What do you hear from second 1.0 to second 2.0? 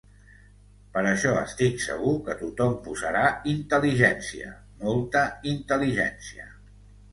això estic